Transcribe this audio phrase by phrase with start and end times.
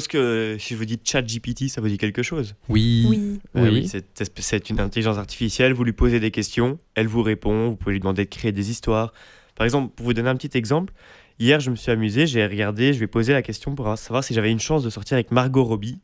[0.00, 2.54] suppose que si je vous dis ChatGPT, ça vous dit quelque chose.
[2.68, 3.06] Oui.
[3.08, 3.40] Oui.
[3.56, 3.88] Euh, Oui.
[3.88, 4.04] c'est-
[4.40, 8.00] c'est une intelligence artificielle, vous lui posez des questions, elle vous répond, vous pouvez lui
[8.00, 9.12] demander de créer des histoires.
[9.54, 10.92] Par exemple, pour vous donner un petit exemple,
[11.38, 14.24] hier je me suis amusé, j'ai regardé, je lui ai posé la question pour savoir
[14.24, 15.98] si j'avais une chance de sortir avec Margot Robbie.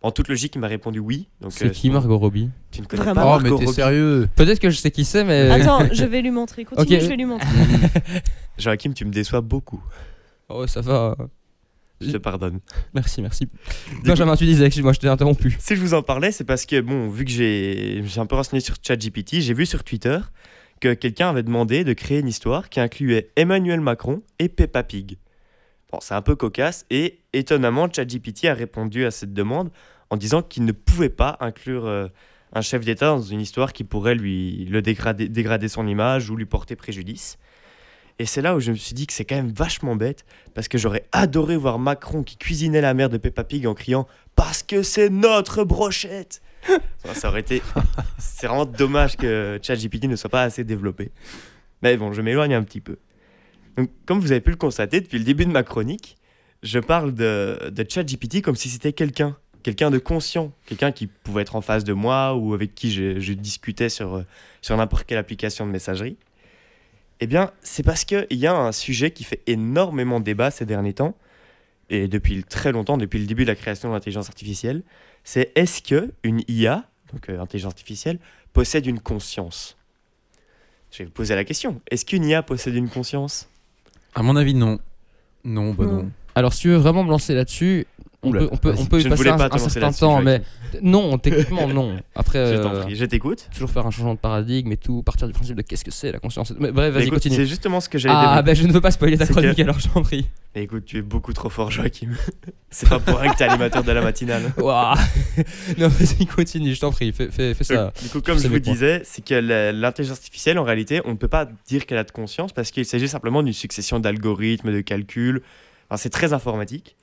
[0.00, 1.28] En toute logique, il m'a répondu oui.
[1.40, 2.50] Donc, C'est euh, qui Margot Robbie?
[2.70, 5.02] Tu ne connais Vraiment pas Oh, Margot mais t'es sérieux Peut-être que je sais qui
[5.02, 5.48] c'est, mais.
[5.50, 6.66] Attends, je vais lui montrer.
[6.66, 7.48] Continue, je vais lui montrer.
[8.58, 9.82] Joachim, tu me déçois beaucoup.
[10.50, 11.16] Oh, ça va.
[12.00, 12.60] Je te pardonne.
[12.92, 13.48] Merci, merci.
[14.04, 15.56] Benjamin, tu disais, excuse-moi, je t'ai interrompu.
[15.60, 18.60] Si je vous en parlais, c'est parce que, bon, vu que j'ai, un peu renseigné
[18.60, 20.18] sur ChatGPT, j'ai vu sur Twitter
[20.80, 25.18] que quelqu'un avait demandé de créer une histoire qui incluait Emmanuel Macron et Peppa Pig.
[25.92, 29.70] Bon, c'est un peu cocasse et étonnamment, ChatGPT a répondu à cette demande
[30.10, 32.08] en disant qu'il ne pouvait pas inclure euh,
[32.52, 36.36] un chef d'État dans une histoire qui pourrait lui le dégrader, dégrader son image ou
[36.36, 37.38] lui porter préjudice.
[38.18, 40.68] Et c'est là où je me suis dit que c'est quand même vachement bête parce
[40.68, 44.62] que j'aurais adoré voir Macron qui cuisinait la mère de Peppa Pig en criant parce
[44.62, 46.40] que c'est notre brochette.
[47.04, 47.62] Ça, ça aurait été.
[48.18, 51.10] C'est vraiment dommage que ChatGPT ne soit pas assez développé.
[51.82, 52.96] Mais bon, je m'éloigne un petit peu.
[53.76, 56.16] Donc, comme vous avez pu le constater depuis le début de ma chronique,
[56.62, 61.42] je parle de, de ChatGPT comme si c'était quelqu'un, quelqu'un de conscient, quelqu'un qui pouvait
[61.42, 64.24] être en face de moi ou avec qui je, je discutais sur,
[64.62, 66.16] sur n'importe quelle application de messagerie.
[67.20, 70.94] Eh bien, c'est parce qu'il y a un sujet qui fait énormément débat ces derniers
[70.94, 71.16] temps,
[71.90, 74.82] et depuis très longtemps, depuis le début de la création de l'intelligence artificielle,
[75.22, 78.18] c'est est-ce que une IA, donc euh, intelligence artificielle,
[78.52, 79.76] possède une conscience?
[80.90, 81.80] Je vais vous poser la question.
[81.90, 83.48] Est-ce qu'une IA possède une conscience?
[84.14, 84.78] À mon avis, non.
[85.44, 86.02] Non, bah Non.
[86.04, 86.10] non.
[86.36, 87.86] Alors, si tu veux vraiment me lancer là-dessus,
[88.24, 90.42] on peut, on peut, on peut y Je ne passer voulais un, certain temps, mais
[90.82, 91.96] non, techniquement, non.
[92.14, 93.48] Après, Je t'en euh, prie, je t'écoute.
[93.52, 96.12] toujours faire un changement de paradigme et tout, partir du principe de qu'est-ce que c'est
[96.12, 96.52] la conscience.
[96.58, 97.36] Mais bref, Bah, vas-y, continue.
[97.36, 98.46] C'est justement ce que j'allais Ah, développer.
[98.46, 100.26] ben je ne veux pas spoiler ta chronique alors, j'en prie.
[100.54, 102.10] Mais écoute, tu es beaucoup trop fort, Joachim.
[102.70, 104.52] c'est pas pour rien que t'es animateur de la matinale.
[104.58, 104.94] Ouah.
[105.78, 107.86] non, vas-y, continue, je t'en prie, fais, fais, fais ça.
[107.86, 111.16] Donc, du coup, comme je vous disais, c'est que l'intelligence artificielle, en réalité, on ne
[111.16, 114.80] peut pas dire qu'elle a de conscience parce qu'il s'agit simplement d'une succession d'algorithmes, de
[114.80, 115.42] calculs.
[115.88, 116.96] Enfin, c'est très informatique.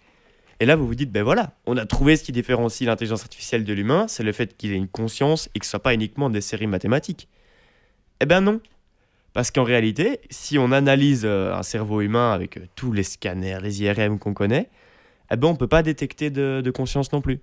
[0.62, 3.64] Et là, vous vous dites, ben voilà, on a trouvé ce qui différencie l'intelligence artificielle
[3.66, 6.30] de l'humain, c'est le fait qu'il ait une conscience et que ce soit pas uniquement
[6.30, 7.28] des séries mathématiques.
[8.20, 8.62] Eh ben non.
[9.34, 13.58] Parce qu'en réalité, si on analyse euh, un cerveau humain avec euh, tous les scanners,
[13.64, 14.70] les IRM qu'on connaît,
[15.32, 17.40] eh ben on peut pas détecter de, de conscience non plus.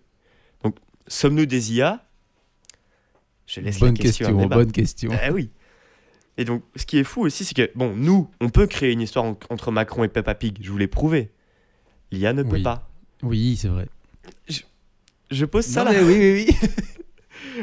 [0.63, 0.77] Donc,
[1.09, 2.05] sommes-nous des IA
[3.47, 4.27] Je laisse Bonne la question.
[4.27, 4.57] à question, débat.
[4.57, 5.11] bonne question.
[5.27, 5.51] Eh oui.
[6.37, 9.01] Et donc, ce qui est fou aussi, c'est que, bon, nous, on peut créer une
[9.01, 11.33] histoire en- entre Macron et Peppa Pig, je vous l'ai prouvé.
[12.13, 12.63] L'IA ne peut Oui.
[12.63, 12.88] pas.
[13.23, 13.89] Oui, c'est vrai.
[15.31, 15.99] Je pose ça Non, là.
[16.01, 16.69] mais oui, oui, oui.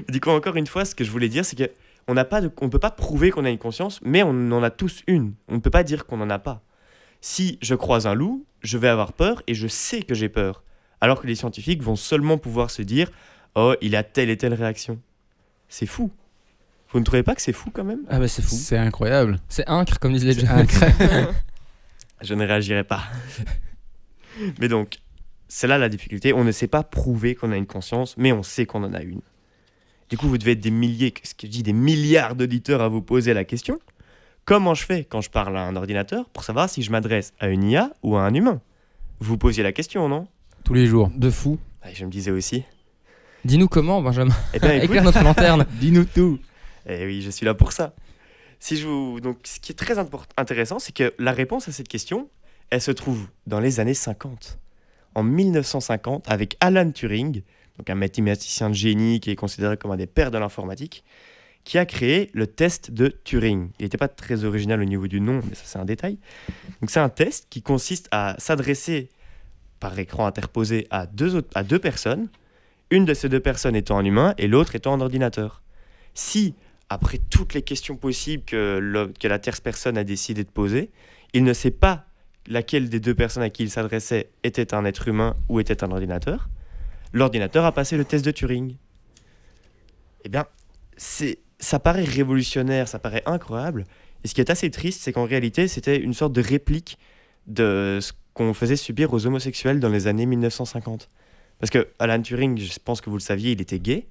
[0.10, 1.72] Du coup, encore une fois, ce que je voulais dire, c'est que
[2.08, 4.62] on n'a pas de, on peut pas prouver qu'on a une conscience, mais on en
[4.62, 5.34] a tous une.
[5.48, 6.62] On ne peut pas dire qu'on n'en a pas.
[7.22, 10.64] Si je croise un loup, je vais avoir peur et je sais que j'ai peur.
[11.02, 13.10] Alors que les scientifiques vont seulement pouvoir se dire,
[13.56, 15.00] oh, il a telle et telle réaction.
[15.70, 16.12] C'est fou.
[16.92, 18.02] Vous ne trouvez pas que c'est fou quand même?
[18.10, 18.56] Ah, bah c'est fou.
[18.56, 19.40] C'est incroyable.
[19.50, 20.48] C'est incre, comme disent les gens.
[22.22, 23.04] Je ne réagirai pas.
[24.60, 24.98] mais donc,
[25.48, 26.34] c'est là la difficulté.
[26.34, 29.02] On ne sait pas prouver qu'on a une conscience, mais on sait qu'on en a
[29.02, 29.22] une.
[30.10, 32.88] Du coup, vous devez être des milliers, ce que je dis, des milliards d'auditeurs à
[32.90, 33.80] vous poser la question.
[34.46, 37.48] Comment je fais quand je parle à un ordinateur pour savoir si je m'adresse à
[37.48, 38.62] une IA ou à un humain?
[39.20, 40.28] Vous vous posiez la question, non?
[40.64, 41.10] Tous les jours.
[41.16, 41.58] De fou.
[41.84, 42.64] Ouais, Je me disais aussi.
[43.44, 44.36] Dis-nous comment, Benjamin.
[44.54, 45.66] Eh bien, écoute, Éclaire notre lanterne.
[45.80, 46.40] Dis-nous tout.
[46.88, 47.96] Eh oui, je suis là pour ça.
[48.60, 49.20] Si je vous...
[49.20, 49.98] Donc, ce qui est très
[50.38, 52.30] intéressant, c'est que la réponse à cette question,
[52.70, 54.60] elle se trouve dans les années 50.
[55.16, 57.42] En 1950, avec Alan Turing,
[57.78, 61.04] donc un mathématicien de génie qui est considéré comme un des pères de l'informatique,
[61.64, 63.70] qui a créé le test de Turing.
[63.80, 66.20] Il n'était pas très original au niveau du nom, mais ça c'est un détail.
[66.80, 69.10] Donc c'est un test qui consiste à s'adresser
[69.80, 72.30] par écran interposé à deux, à deux personnes,
[72.92, 75.64] une de ces deux personnes étant un humain et l'autre étant un ordinateur.
[76.14, 76.54] Si
[76.90, 80.92] après toutes les questions possibles que, que la tierce personne a décidé de poser,
[81.34, 82.05] il ne sait pas
[82.48, 85.92] laquelle des deux personnes à qui il s'adressait était un être humain ou était un
[85.92, 86.50] ordinateur,
[87.14, 88.76] l'ordinateur a passé le test de Turing.
[90.24, 90.46] Eh bien,
[90.98, 93.86] ça paraît révolutionnaire, ça paraît incroyable.
[94.24, 96.98] Et ce qui est assez triste, c'est qu'en réalité, c'était une sorte de réplique
[97.48, 101.10] de ce qu'on faisait subir aux homosexuels dans les années 1950.
[101.60, 104.08] Parce que Alan Turing, je pense que vous le saviez, il était gay.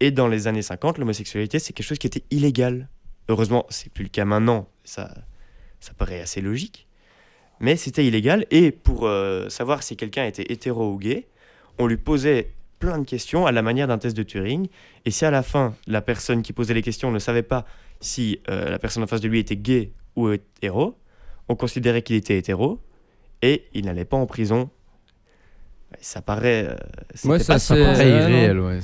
[0.00, 2.88] Et dans les années 50, l'homosexualité, c'est quelque chose qui était illégal.
[3.28, 4.68] Heureusement, c'est plus le cas maintenant.
[4.84, 5.12] Ça,
[5.80, 6.88] ça paraît assez logique.
[7.62, 8.44] Mais c'était illégal.
[8.50, 11.26] Et pour euh, savoir si quelqu'un était hétéro ou gay,
[11.78, 14.66] on lui posait plein de questions à la manière d'un test de Turing.
[15.06, 17.64] Et si à la fin, la personne qui posait les questions ne savait pas
[18.00, 20.98] si euh, la personne en face de lui était gay ou hétéro,
[21.48, 22.80] on considérait qu'il était hétéro
[23.42, 24.68] et il n'allait pas en prison.
[26.00, 26.66] Ça paraît.
[26.68, 26.76] euh,
[27.14, 28.78] c'était Ouais, pas ça, c'est- Très euh, irréel, ouais.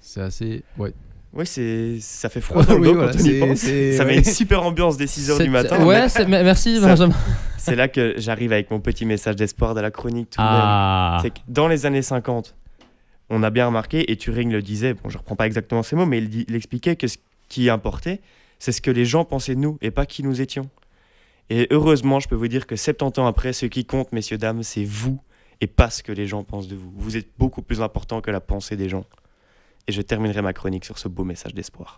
[0.00, 0.62] C'est assez.
[0.78, 0.92] Ouais.
[1.38, 3.60] Ouais, c'est ça fait froid dans le Oui, voilà, quand on y pense.
[3.96, 5.86] Ça met une super ambiance dès 6h du matin.
[5.86, 7.14] Ouais, merci Benjamin.
[7.56, 10.40] C'est là que j'arrive avec mon petit message d'espoir de la chronique tout.
[10.40, 11.20] Ah.
[11.22, 12.56] C'est que dans les années 50,
[13.30, 16.06] on a bien remarqué, et Turing le disait, bon, je reprends pas exactement ces mots,
[16.06, 17.18] mais il, dit- il expliquait que ce
[17.48, 18.20] qui importait,
[18.58, 20.68] c'est ce que les gens pensaient de nous et pas qui nous étions.
[21.50, 24.64] Et heureusement, je peux vous dire que 70 ans après, ce qui compte, messieurs, dames,
[24.64, 25.20] c'est vous
[25.60, 26.92] et pas ce que les gens pensent de vous.
[26.96, 29.04] Vous êtes beaucoup plus important que la pensée des gens.
[29.88, 31.96] Et je terminerai ma chronique sur ce beau message d'espoir.